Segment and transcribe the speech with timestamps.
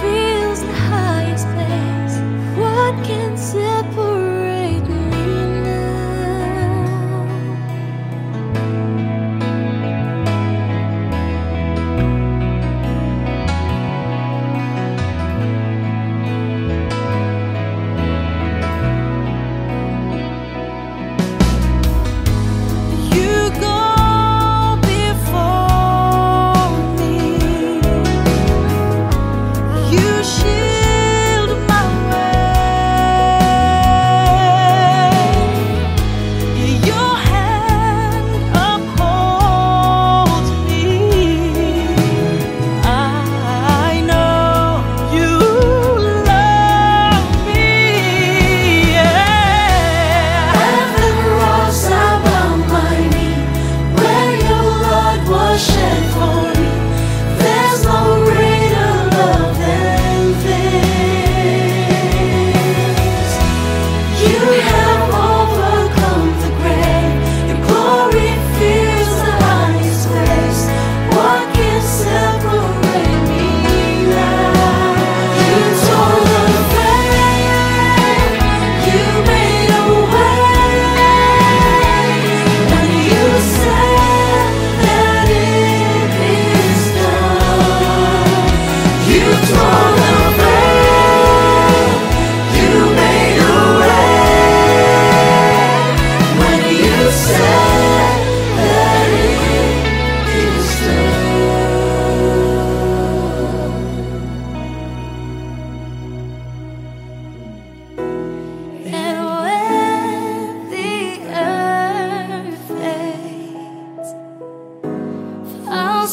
[0.00, 0.25] feel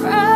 [0.00, 0.27] right.